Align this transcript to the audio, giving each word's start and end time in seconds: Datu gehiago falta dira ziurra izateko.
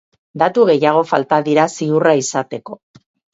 Datu 0.41 0.63
gehiago 0.69 1.03
falta 1.09 1.39
dira 1.49 1.67
ziurra 1.75 2.15
izateko. 2.23 2.81